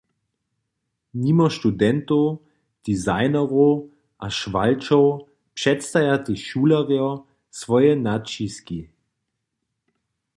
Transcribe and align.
Nimo 1.23 1.45
studentow, 1.57 2.25
designerow 2.87 3.73
a 4.25 4.27
šwalčow 4.39 5.05
předstaja 5.57 6.15
tež 6.25 6.39
šulerjo 6.47 7.09
swoje 7.61 7.91
naćiski. 8.05 8.79